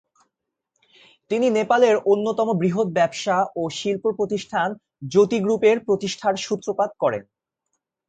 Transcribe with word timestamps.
তিনি 1.31 1.47
নেপালের 1.49 1.95
অন্যতম 2.05 2.47
বৃহৎ 2.59 2.87
ব্যবসা 2.91 3.37
ও 3.55 3.61
শিল্প 3.69 4.03
প্রতিষ্ঠান 4.17 4.67
জ্যোতি 5.09 5.37
গ্রুপের 5.39 5.77
প্রতিষ্ঠার 5.79 6.35
সূত্রপাত 6.37 6.91
করেন। 6.99 7.23